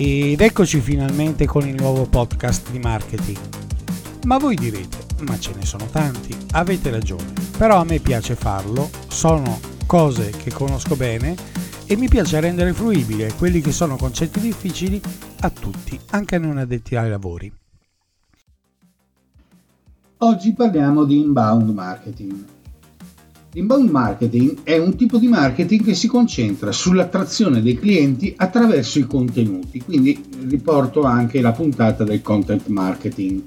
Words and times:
ed 0.00 0.40
eccoci 0.40 0.80
finalmente 0.80 1.44
con 1.44 1.66
il 1.66 1.74
nuovo 1.74 2.06
podcast 2.06 2.70
di 2.70 2.78
marketing. 2.78 3.38
Ma 4.26 4.38
voi 4.38 4.54
direte, 4.54 4.96
ma 5.24 5.36
ce 5.40 5.52
ne 5.56 5.64
sono 5.64 5.86
tanti, 5.86 6.36
avete 6.52 6.90
ragione, 6.90 7.32
però 7.56 7.80
a 7.80 7.84
me 7.84 7.98
piace 7.98 8.36
farlo, 8.36 8.88
sono 9.08 9.58
cose 9.86 10.30
che 10.30 10.52
conosco 10.52 10.94
bene 10.94 11.34
e 11.84 11.96
mi 11.96 12.08
piace 12.08 12.38
rendere 12.38 12.72
fruibile 12.74 13.32
quelli 13.32 13.60
che 13.60 13.72
sono 13.72 13.96
concetti 13.96 14.38
difficili 14.38 15.00
a 15.40 15.50
tutti, 15.50 15.98
anche 16.10 16.36
a 16.36 16.38
non 16.38 16.58
addetti 16.58 16.94
ai 16.94 17.10
lavori. 17.10 17.52
Oggi 20.18 20.52
parliamo 20.52 21.02
di 21.02 21.18
inbound 21.18 21.70
marketing. 21.70 22.44
L'inbound 23.58 23.90
marketing 23.90 24.62
è 24.62 24.78
un 24.78 24.94
tipo 24.94 25.18
di 25.18 25.26
marketing 25.26 25.82
che 25.82 25.94
si 25.94 26.06
concentra 26.06 26.70
sull'attrazione 26.70 27.60
dei 27.60 27.76
clienti 27.76 28.32
attraverso 28.36 29.00
i 29.00 29.06
contenuti, 29.08 29.82
quindi 29.82 30.16
riporto 30.46 31.02
anche 31.02 31.40
la 31.40 31.50
puntata 31.50 32.04
del 32.04 32.22
content 32.22 32.68
marketing. 32.68 33.42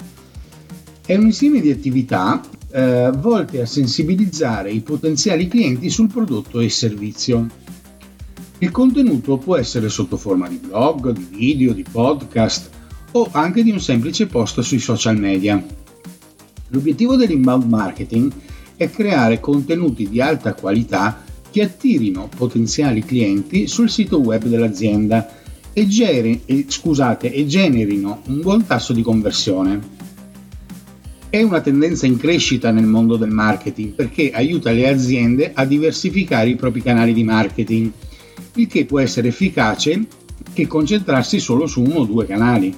È 1.05 1.15
un 1.15 1.27
insieme 1.27 1.61
di 1.61 1.71
attività 1.71 2.41
eh, 2.71 3.09
volte 3.19 3.61
a 3.61 3.65
sensibilizzare 3.65 4.69
i 4.73 4.81
potenziali 4.81 5.47
clienti 5.47 5.89
sul 5.89 6.11
prodotto 6.11 6.59
e 6.59 6.67
servizio. 6.67 7.47
Il 8.57 8.69
contenuto 8.69 9.37
può 9.37 9.55
essere 9.55 9.87
sotto 9.87 10.17
forma 10.17 10.49
di 10.49 10.59
blog, 10.61 11.11
di 11.11 11.27
video, 11.31 11.71
di 11.71 11.85
podcast 11.89 12.69
o 13.13 13.29
anche 13.31 13.63
di 13.63 13.71
un 13.71 13.79
semplice 13.79 14.27
post 14.27 14.59
sui 14.59 14.79
social 14.79 15.17
media. 15.17 15.63
L'obiettivo 16.67 17.15
dell'inbound 17.15 17.63
marketing 17.63 18.29
è 18.33 18.50
è 18.81 18.89
creare 18.89 19.39
contenuti 19.39 20.09
di 20.09 20.19
alta 20.19 20.55
qualità 20.55 21.23
che 21.51 21.61
attirino 21.61 22.27
potenziali 22.35 23.03
clienti 23.03 23.67
sul 23.67 23.91
sito 23.91 24.17
web 24.17 24.45
dell'azienda 24.45 25.37
e, 25.71 25.85
geri, 25.85 26.41
e, 26.45 26.65
scusate, 26.67 27.31
e 27.31 27.45
generino 27.45 28.23
un 28.25 28.41
buon 28.41 28.65
tasso 28.65 28.91
di 28.91 29.03
conversione. 29.03 29.99
È 31.29 31.39
una 31.43 31.61
tendenza 31.61 32.07
in 32.07 32.17
crescita 32.17 32.71
nel 32.71 32.85
mondo 32.85 33.17
del 33.17 33.29
marketing 33.29 33.91
perché 33.93 34.31
aiuta 34.31 34.71
le 34.71 34.89
aziende 34.89 35.51
a 35.53 35.63
diversificare 35.63 36.49
i 36.49 36.55
propri 36.55 36.81
canali 36.81 37.13
di 37.13 37.23
marketing, 37.23 37.91
il 38.55 38.65
che 38.65 38.85
può 38.85 38.99
essere 38.99 39.27
efficace 39.27 40.07
che 40.53 40.65
concentrarsi 40.65 41.39
solo 41.39 41.67
su 41.67 41.83
uno 41.83 41.99
o 41.99 42.05
due 42.05 42.25
canali. 42.25 42.75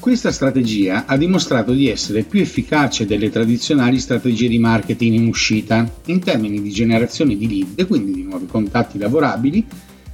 Questa 0.00 0.32
strategia 0.32 1.04
ha 1.04 1.18
dimostrato 1.18 1.72
di 1.72 1.90
essere 1.90 2.22
più 2.22 2.40
efficace 2.40 3.04
delle 3.04 3.28
tradizionali 3.28 3.98
strategie 3.98 4.48
di 4.48 4.58
marketing 4.58 5.12
in 5.12 5.26
uscita 5.26 5.86
in 6.06 6.20
termini 6.20 6.62
di 6.62 6.70
generazione 6.70 7.36
di 7.36 7.46
lead, 7.46 7.86
quindi 7.86 8.12
di 8.12 8.22
nuovi 8.22 8.46
contatti 8.46 8.96
lavorabili 8.96 9.62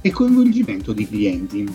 e 0.01 0.11
coinvolgimento 0.11 0.91
di 0.91 1.07
clienti. 1.07 1.65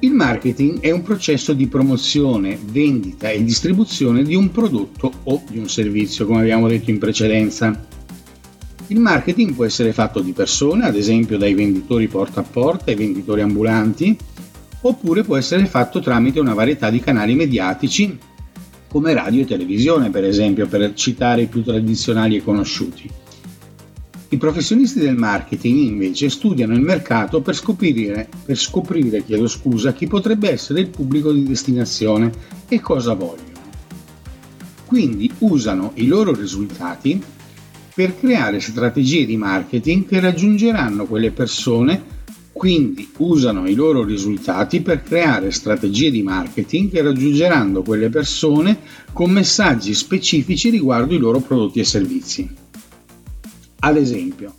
Il 0.00 0.12
marketing 0.12 0.80
è 0.80 0.90
un 0.90 1.00
processo 1.00 1.54
di 1.54 1.68
promozione, 1.68 2.58
vendita 2.62 3.30
e 3.30 3.42
distribuzione 3.42 4.22
di 4.22 4.34
un 4.34 4.50
prodotto 4.50 5.10
o 5.22 5.42
di 5.48 5.56
un 5.56 5.70
servizio, 5.70 6.26
come 6.26 6.40
abbiamo 6.40 6.68
detto 6.68 6.90
in 6.90 6.98
precedenza. 6.98 7.86
Il 8.88 9.00
marketing 9.00 9.54
può 9.54 9.64
essere 9.64 9.94
fatto 9.94 10.20
di 10.20 10.32
persone, 10.32 10.84
ad 10.84 10.96
esempio 10.96 11.38
dai 11.38 11.54
venditori 11.54 12.08
porta 12.08 12.40
a 12.40 12.44
porta 12.44 12.90
ai 12.90 12.96
venditori 12.96 13.40
ambulanti, 13.40 14.18
oppure 14.82 15.22
può 15.22 15.36
essere 15.36 15.66
fatto 15.66 16.00
tramite 16.00 16.40
una 16.40 16.54
varietà 16.54 16.90
di 16.90 17.00
canali 17.00 17.34
mediatici 17.34 18.18
come 18.88 19.14
radio 19.14 19.40
e 19.40 19.46
televisione, 19.46 20.10
per 20.10 20.24
esempio, 20.24 20.66
per 20.66 20.92
citare 20.94 21.42
i 21.42 21.46
più 21.46 21.62
tradizionali 21.62 22.36
e 22.36 22.42
conosciuti. 22.42 23.10
I 24.28 24.36
professionisti 24.38 24.98
del 24.98 25.16
marketing 25.16 25.78
invece 25.78 26.28
studiano 26.28 26.74
il 26.74 26.80
mercato 26.80 27.40
per 27.40 27.54
scoprire, 27.54 28.28
per 28.44 28.56
scoprire 28.56 29.24
scusa, 29.46 29.92
chi 29.92 30.06
potrebbe 30.06 30.50
essere 30.50 30.80
il 30.80 30.88
pubblico 30.88 31.32
di 31.32 31.44
destinazione 31.44 32.32
e 32.68 32.80
cosa 32.80 33.14
vogliono. 33.14 33.60
Quindi 34.86 35.30
usano 35.38 35.92
i 35.94 36.06
loro 36.06 36.34
risultati 36.34 37.22
per 37.94 38.18
creare 38.18 38.60
strategie 38.60 39.26
di 39.26 39.36
marketing 39.36 40.06
che 40.06 40.20
raggiungeranno 40.20 41.04
quelle 41.04 41.30
persone 41.30 42.20
quindi 42.62 43.10
usano 43.16 43.68
i 43.68 43.74
loro 43.74 44.04
risultati 44.04 44.82
per 44.82 45.02
creare 45.02 45.50
strategie 45.50 46.12
di 46.12 46.22
marketing 46.22 46.92
che 46.92 47.02
raggiungeranno 47.02 47.82
quelle 47.82 48.08
persone 48.08 48.78
con 49.12 49.32
messaggi 49.32 49.92
specifici 49.94 50.70
riguardo 50.70 51.12
i 51.12 51.18
loro 51.18 51.40
prodotti 51.40 51.80
e 51.80 51.84
servizi. 51.84 52.48
Ad 53.80 53.96
esempio, 53.96 54.54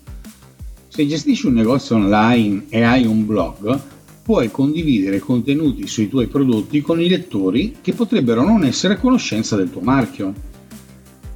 se 0.90 1.08
gestisci 1.08 1.46
un 1.46 1.54
negozio 1.54 1.96
online 1.96 2.66
e 2.68 2.82
hai 2.82 3.06
un 3.06 3.26
blog, 3.26 3.80
puoi 4.22 4.52
condividere 4.52 5.20
contenuti 5.20 5.88
sui 5.88 6.10
tuoi 6.10 6.28
prodotti 6.28 6.82
con 6.82 7.00
i 7.00 7.08
lettori 7.08 7.78
che 7.80 7.94
potrebbero 7.94 8.44
non 8.44 8.66
essere 8.66 8.96
a 8.96 9.00
conoscenza 9.00 9.56
del 9.56 9.72
tuo 9.72 9.80
marchio. 9.80 10.34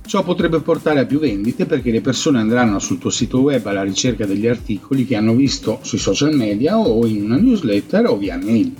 Ciò 0.07 0.23
potrebbe 0.23 0.61
portare 0.61 1.01
a 1.01 1.05
più 1.05 1.19
vendite 1.19 1.65
perché 1.65 1.91
le 1.91 1.99
persone 1.99 2.39
andranno 2.39 2.79
sul 2.79 2.97
tuo 2.97 3.09
sito 3.09 3.41
web 3.41 3.65
alla 3.65 3.83
ricerca 3.83 4.25
degli 4.25 4.47
articoli 4.47 5.05
che 5.05 5.17
hanno 5.17 5.35
visto 5.35 5.79
sui 5.81 5.97
social 5.97 6.33
media 6.33 6.77
o 6.77 7.05
in 7.05 7.23
una 7.23 7.35
newsletter 7.35 8.05
o 8.05 8.15
via 8.15 8.37
mail. 8.37 8.73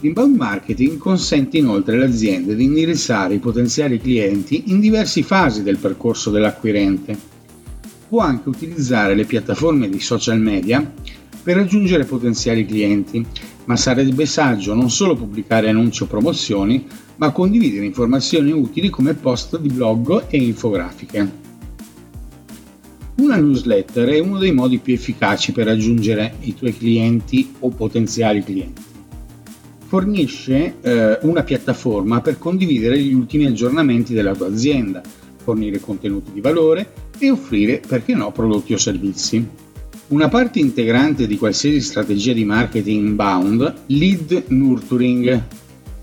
L'inbound 0.00 0.36
marketing 0.36 0.98
consente 0.98 1.56
inoltre 1.56 1.96
alle 1.96 2.04
aziende 2.04 2.54
di 2.54 2.64
indirizzare 2.64 3.32
i 3.32 3.38
potenziali 3.38 3.98
clienti 3.98 4.64
in 4.66 4.78
diverse 4.78 5.22
fasi 5.22 5.62
del 5.62 5.78
percorso 5.78 6.28
dell'acquirente. 6.28 7.18
Può 8.10 8.20
anche 8.20 8.50
utilizzare 8.50 9.14
le 9.14 9.24
piattaforme 9.24 9.88
di 9.88 10.00
social 10.00 10.38
media 10.38 10.92
per 11.42 11.56
raggiungere 11.56 12.04
potenziali 12.04 12.64
clienti, 12.64 13.24
ma 13.64 13.76
sarebbe 13.76 14.26
saggio 14.26 14.74
non 14.74 14.90
solo 14.90 15.16
pubblicare 15.16 15.68
annunci 15.68 16.02
o 16.04 16.06
promozioni, 16.06 16.86
ma 17.16 17.30
condividere 17.30 17.84
informazioni 17.84 18.52
utili 18.52 18.90
come 18.90 19.14
post 19.14 19.58
di 19.58 19.68
blog 19.68 20.26
e 20.28 20.36
infografiche. 20.38 21.40
Una 23.16 23.36
newsletter 23.36 24.08
è 24.08 24.18
uno 24.18 24.38
dei 24.38 24.52
modi 24.52 24.78
più 24.78 24.94
efficaci 24.94 25.52
per 25.52 25.66
raggiungere 25.66 26.36
i 26.40 26.54
tuoi 26.54 26.76
clienti 26.76 27.54
o 27.60 27.68
potenziali 27.68 28.42
clienti. 28.42 28.82
Fornisce 29.86 30.76
eh, 30.80 31.18
una 31.22 31.42
piattaforma 31.42 32.20
per 32.20 32.38
condividere 32.38 32.98
gli 32.98 33.12
ultimi 33.12 33.44
aggiornamenti 33.46 34.14
della 34.14 34.34
tua 34.34 34.46
azienda, 34.46 35.02
fornire 35.36 35.78
contenuti 35.80 36.32
di 36.32 36.40
valore 36.40 36.92
e 37.18 37.30
offrire, 37.30 37.82
perché 37.86 38.14
no, 38.14 38.32
prodotti 38.32 38.72
o 38.72 38.78
servizi. 38.78 39.46
Una 40.12 40.28
parte 40.28 40.58
integrante 40.58 41.26
di 41.26 41.38
qualsiasi 41.38 41.80
strategia 41.80 42.34
di 42.34 42.44
marketing 42.44 43.06
inbound, 43.06 43.74
lead 43.86 44.44
nurturing, 44.48 45.42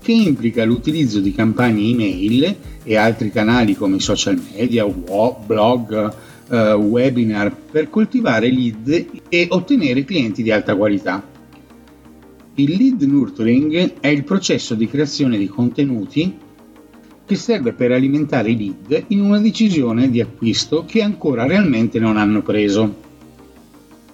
che 0.02 0.10
implica 0.10 0.64
l'utilizzo 0.64 1.20
di 1.20 1.32
campagne 1.32 1.80
email 1.80 2.56
e 2.82 2.96
altri 2.96 3.30
canali 3.30 3.76
come 3.76 4.00
social 4.00 4.36
media, 4.52 4.84
blog, 4.84 6.14
uh, 6.48 6.54
webinar 6.56 7.54
per 7.70 7.88
coltivare 7.88 8.50
lead 8.50 9.06
e 9.28 9.46
ottenere 9.48 10.02
clienti 10.02 10.42
di 10.42 10.50
alta 10.50 10.74
qualità. 10.74 11.24
Il 12.54 12.76
lead 12.76 13.02
nurturing 13.02 14.00
è 14.00 14.08
il 14.08 14.24
processo 14.24 14.74
di 14.74 14.88
creazione 14.88 15.38
di 15.38 15.46
contenuti 15.46 16.36
che 17.24 17.36
serve 17.36 17.74
per 17.74 17.92
alimentare 17.92 18.50
i 18.50 18.56
lead 18.56 19.04
in 19.06 19.20
una 19.20 19.38
decisione 19.38 20.10
di 20.10 20.20
acquisto 20.20 20.84
che 20.84 21.00
ancora 21.00 21.46
realmente 21.46 22.00
non 22.00 22.16
hanno 22.16 22.42
preso. 22.42 23.06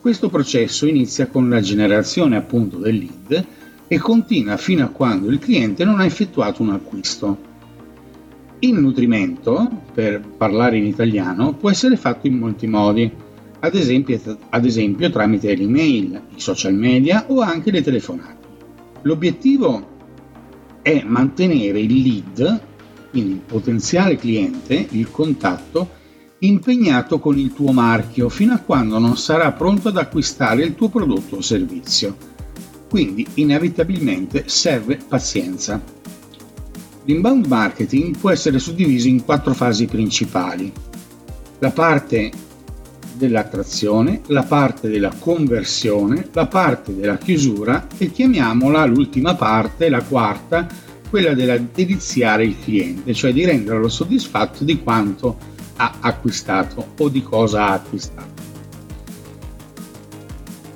Questo 0.06 0.28
processo 0.28 0.86
inizia 0.86 1.26
con 1.26 1.48
la 1.48 1.60
generazione 1.60 2.36
appunto 2.36 2.78
del 2.78 2.94
lead 2.94 3.46
e 3.88 3.98
continua 3.98 4.56
fino 4.56 4.84
a 4.84 4.88
quando 4.90 5.28
il 5.28 5.40
cliente 5.40 5.84
non 5.84 5.98
ha 5.98 6.04
effettuato 6.04 6.62
un 6.62 6.70
acquisto. 6.70 7.36
Il 8.60 8.74
nutrimento, 8.74 9.68
per 9.92 10.20
parlare 10.20 10.76
in 10.76 10.86
italiano, 10.86 11.54
può 11.54 11.70
essere 11.70 11.96
fatto 11.96 12.28
in 12.28 12.38
molti 12.38 12.68
modi, 12.68 13.10
ad 13.58 13.74
esempio, 13.74 14.38
ad 14.48 14.64
esempio 14.64 15.10
tramite 15.10 15.52
l'email, 15.56 16.22
i 16.36 16.40
social 16.40 16.74
media 16.74 17.24
o 17.26 17.40
anche 17.40 17.72
le 17.72 17.82
telefonate. 17.82 18.46
L'obiettivo 19.02 19.88
è 20.82 21.02
mantenere 21.04 21.80
il 21.80 22.00
lead, 22.00 22.60
quindi 23.10 23.32
il 23.32 23.40
potenziale 23.44 24.14
cliente, 24.14 24.86
il 24.88 25.10
contatto, 25.10 25.90
impegnato 26.40 27.18
con 27.18 27.38
il 27.38 27.52
tuo 27.52 27.72
marchio 27.72 28.28
fino 28.28 28.52
a 28.52 28.58
quando 28.58 28.98
non 28.98 29.16
sarà 29.16 29.52
pronto 29.52 29.88
ad 29.88 29.96
acquistare 29.96 30.62
il 30.62 30.74
tuo 30.74 30.88
prodotto 30.88 31.36
o 31.36 31.40
servizio 31.40 32.34
quindi 32.88 33.26
inevitabilmente 33.34 34.44
serve 34.46 34.98
pazienza. 35.06 35.82
L'inbound 37.04 37.46
marketing 37.46 38.16
può 38.16 38.30
essere 38.30 38.58
suddiviso 38.58 39.08
in 39.08 39.24
quattro 39.24 39.54
fasi 39.54 39.86
principali. 39.86 40.72
La 41.58 41.70
parte 41.70 42.30
dell'attrazione, 43.14 44.22
la 44.26 44.42
parte 44.42 44.88
della 44.88 45.12
conversione, 45.18 46.28
la 46.32 46.46
parte 46.46 46.94
della 46.94 47.16
chiusura 47.16 47.86
e 47.96 48.10
chiamiamola 48.10 48.84
l'ultima 48.84 49.34
parte, 49.34 49.88
la 49.88 50.02
quarta, 50.02 50.66
quella 51.08 51.34
della 51.34 51.56
deliziare 51.58 52.44
il 52.44 52.56
cliente, 52.58 53.14
cioè 53.14 53.32
di 53.32 53.44
renderlo 53.44 53.88
soddisfatto 53.88 54.64
di 54.64 54.82
quanto 54.82 55.54
ha 55.76 55.96
acquistato 56.00 56.92
o 56.98 57.08
di 57.08 57.22
cosa 57.22 57.68
ha 57.68 57.72
acquistato. 57.72 58.44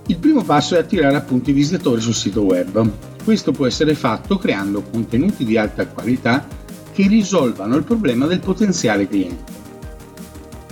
Il 0.06 0.17
primo 0.17 0.43
passo 0.43 0.75
è 0.75 0.79
attirare 0.79 1.17
appunto 1.17 1.50
i 1.50 1.52
visitatori 1.52 2.00
sul 2.00 2.14
sito 2.14 2.43
web. 2.43 2.91
Questo 3.23 3.52
può 3.52 3.67
essere 3.67 3.94
fatto 3.94 4.38
creando 4.38 4.82
contenuti 4.82 5.44
di 5.44 5.56
alta 5.56 5.87
qualità 5.87 6.47
che 6.93 7.06
risolvano 7.06 7.76
il 7.76 7.85
problema 7.85 8.26
del 8.26 8.41
potenziale 8.41 9.06
cliente. 9.06 9.58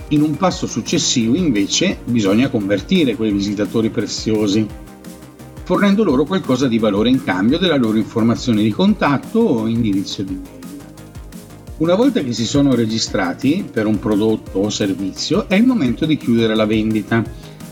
In 0.09 0.23
un 0.23 0.35
passo 0.35 0.67
successivo 0.67 1.35
invece 1.35 1.99
bisogna 2.03 2.49
convertire 2.49 3.15
quei 3.15 3.31
visitatori 3.31 3.89
preziosi, 3.89 4.67
fornendo 5.63 6.03
loro 6.03 6.25
qualcosa 6.25 6.67
di 6.67 6.79
valore 6.79 7.09
in 7.09 7.23
cambio 7.23 7.59
della 7.59 7.77
loro 7.77 7.97
informazione 7.97 8.63
di 8.63 8.71
contatto 8.71 9.39
o 9.39 9.67
indirizzo 9.67 10.23
di 10.23 10.33
mail. 10.33 10.58
Una 11.79 11.95
volta 11.95 12.21
che 12.21 12.33
si 12.33 12.45
sono 12.45 12.75
registrati 12.75 13.65
per 13.71 13.85
un 13.85 13.99
prodotto 13.99 14.59
o 14.59 14.69
servizio 14.69 15.47
è 15.47 15.55
il 15.55 15.65
momento 15.65 16.05
di 16.05 16.17
chiudere 16.17 16.53
la 16.53 16.65
vendita, 16.65 17.23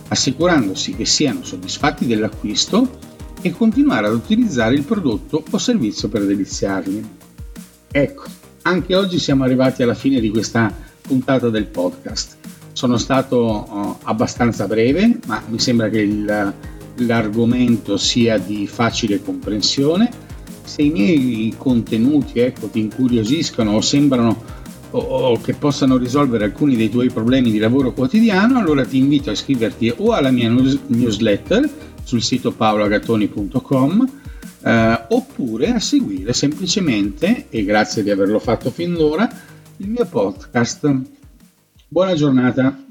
assicurandosi 0.08 0.96
che 0.96 1.04
siano 1.04 1.44
soddisfatti 1.44 2.06
dell'acquisto 2.06 3.00
e 3.42 3.52
continuare 3.52 4.08
ad 4.08 4.14
utilizzare 4.14 4.76
il 4.76 4.84
prodotto 4.84 5.44
o 5.50 5.58
servizio 5.58 6.08
per 6.08 6.26
deliziarli. 6.26 7.06
Ecco, 7.92 8.24
anche 8.62 8.96
oggi 8.96 9.20
siamo 9.20 9.44
arrivati 9.44 9.84
alla 9.84 9.94
fine 9.94 10.22
di 10.22 10.30
questa 10.30 10.74
puntata 11.02 11.50
del 11.50 11.66
podcast. 11.66 12.38
Sono 12.72 12.96
stato 12.96 13.68
uh, 13.70 13.98
abbastanza 14.04 14.68
breve, 14.68 15.20
ma 15.26 15.44
mi 15.50 15.60
sembra 15.60 15.90
che 15.90 16.00
il, 16.00 16.54
l'argomento 16.96 17.98
sia 17.98 18.38
di 18.38 18.68
facile 18.68 19.22
comprensione. 19.22 20.10
Se 20.68 20.82
i 20.82 20.90
miei 20.90 21.54
contenuti 21.58 22.40
ecco, 22.40 22.68
ti 22.68 22.80
incuriosiscono 22.80 23.72
o 23.72 23.82
sembrano 23.82 24.44
o, 24.92 25.40
che 25.40 25.54
possano 25.54 25.98
risolvere 25.98 26.44
alcuni 26.44 26.76
dei 26.76 26.90
tuoi 26.90 27.10
problemi 27.10 27.52
di 27.52 27.58
lavoro 27.58 27.94
quotidiano, 27.94 28.60
allora 28.60 28.86
ti 28.86 28.98
invito 28.98 29.30
a 29.30 29.34
iscriverti 29.34 29.94
o 29.98 30.12
alla 30.12 30.30
mia 30.32 30.50
news- 30.50 30.80
newsletter 30.88 31.70
sul 32.04 32.22
sito 32.22 32.52
paoloagattoni.com 32.52 34.10
eh, 34.64 35.06
oppure 35.10 35.72
a 35.72 35.80
seguire 35.80 36.34
semplicemente, 36.34 37.46
e 37.50 37.64
grazie 37.64 38.04
di 38.04 38.10
averlo 38.10 38.40
fatto 38.40 38.70
fin 38.70 38.94
d'ora, 38.94 39.30
il 39.78 39.90
mio 39.90 40.06
podcast. 40.06 41.02
Buona 41.88 42.14
giornata. 42.14 42.87